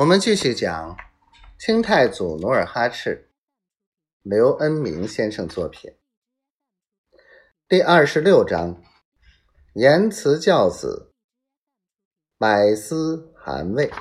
[0.00, 0.96] 我们继续讲
[1.58, 3.28] 清太祖努尔哈赤，
[4.22, 5.94] 刘恩明先生作品
[7.68, 8.82] 第二十六章：
[9.74, 11.12] 言辞教子，
[12.38, 13.92] 百思含味。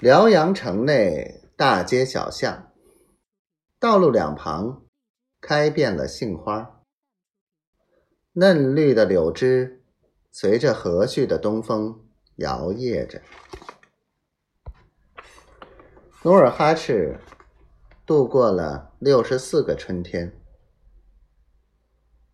[0.00, 2.72] 辽阳城内大街小巷，
[3.78, 4.84] 道路两旁
[5.40, 6.82] 开遍了杏花，
[8.32, 9.81] 嫩绿的柳枝。
[10.34, 13.20] 随着和煦的东风摇曳着，
[16.22, 17.20] 努尔哈赤
[18.06, 20.32] 度过了六十四个春天。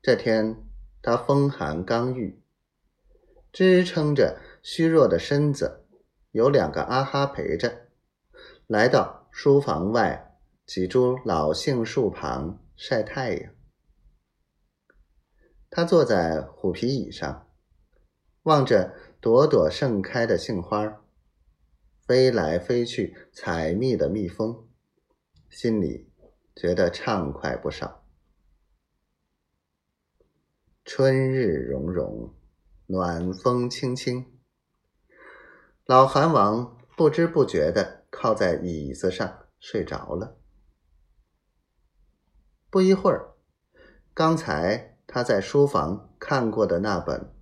[0.00, 0.64] 这天，
[1.02, 2.40] 他风寒刚愈，
[3.52, 5.84] 支撑着虚弱的身子，
[6.30, 7.88] 有两个阿哈陪着，
[8.68, 13.52] 来到书房外几株老杏树旁晒太阳。
[15.68, 17.46] 他坐在虎皮椅上。
[18.48, 21.04] 望着朵朵盛开的杏花，
[22.06, 24.66] 飞来飞去采蜜的蜜蜂，
[25.50, 26.10] 心里
[26.56, 28.06] 觉得畅快不少。
[30.82, 32.34] 春日融融，
[32.86, 34.24] 暖风轻轻，
[35.84, 40.38] 老韩王不知不觉的靠在椅子上睡着了。
[42.70, 43.34] 不一会儿，
[44.14, 47.20] 刚才他在书房看过的那本。《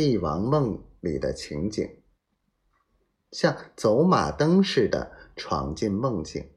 [0.00, 2.00] 帝王梦》里的情景，
[3.32, 6.50] 像走马灯似的闯进梦境。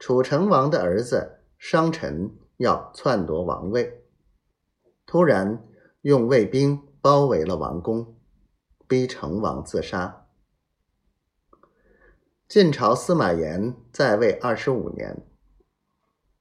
[0.00, 4.04] 楚成王的儿子商臣要篡夺王位，
[5.06, 5.64] 突然
[6.00, 8.18] 用卫兵包围了王宫，
[8.88, 10.26] 逼成王自杀。
[12.48, 15.24] 晋朝司马炎在位二十五年，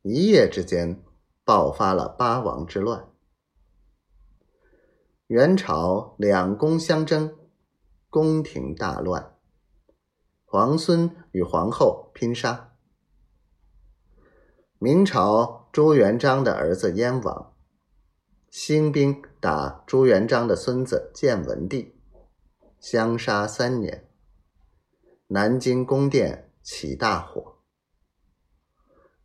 [0.02, 1.04] 一夜之间
[1.46, 3.13] 爆发了八王之乱。
[5.34, 7.36] 元朝两宫相争，
[8.12, 9.34] 宫廷大乱，
[10.46, 12.76] 皇孙与皇后拼杀。
[14.78, 17.52] 明朝朱元璋的儿子燕王
[18.52, 21.96] 兴兵打朱元璋的孙子建文帝，
[22.80, 24.08] 相杀三年。
[25.30, 27.56] 南京宫殿起大火，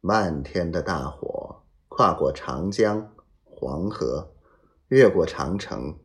[0.01, 3.15] 漫天的大火跨过长江、
[3.45, 4.33] 黄河。
[4.89, 6.01] 越过长城，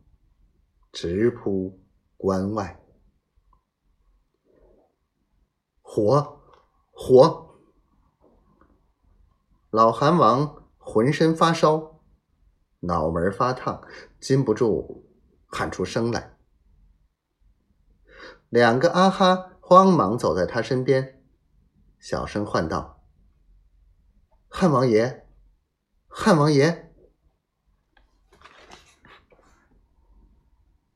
[0.91, 1.81] 直扑
[2.17, 2.81] 关外。
[5.81, 6.41] 火，
[6.91, 7.61] 火！
[9.69, 12.01] 老韩王浑身发烧，
[12.81, 13.87] 脑门发烫，
[14.19, 15.09] 禁不住
[15.47, 16.37] 喊出声来。
[18.49, 21.23] 两个阿哈慌忙走在他身边，
[21.99, 23.01] 小声唤道
[24.49, 25.25] ：“汉王爷，
[26.09, 26.92] 汉王爷！”